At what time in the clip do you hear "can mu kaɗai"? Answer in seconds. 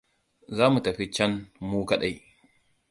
1.15-2.15